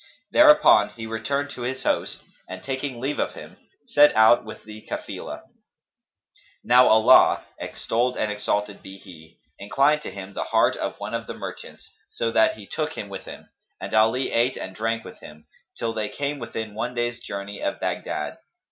Thereupon 0.31 0.89
he 0.89 1.05
returned 1.05 1.51
to 1.51 1.61
his 1.61 1.83
host 1.83 2.23
and 2.49 2.63
taking 2.63 2.99
leave 2.99 3.19
of 3.19 3.35
him, 3.35 3.57
set 3.85 4.15
out 4.15 4.43
with 4.43 4.63
the 4.63 4.81
Cafilah. 4.89 5.43
Now 6.63 6.87
Allah 6.87 7.45
(extolled 7.59 8.17
and 8.17 8.31
exalted 8.31 8.81
be 8.81 8.97
He!) 8.97 9.37
inclined 9.59 10.01
to 10.01 10.09
him 10.09 10.33
the 10.33 10.45
heart 10.45 10.75
of 10.75 10.99
one 10.99 11.13
of 11.13 11.27
the 11.27 11.35
merchants, 11.35 11.87
so 12.09 12.31
that 12.31 12.57
he 12.57 12.65
took 12.65 12.93
him 12.93 13.09
with 13.09 13.25
him, 13.25 13.49
and 13.79 13.93
Ali 13.93 14.31
ate 14.31 14.57
and 14.57 14.75
drank 14.75 15.05
with 15.05 15.19
him, 15.19 15.45
till 15.77 15.93
they 15.93 16.09
came 16.09 16.39
within 16.39 16.73
one 16.73 16.95
day's 16.95 17.19
journey 17.19 17.61
of 17.61 17.79
Baghdad. 17.79 18.39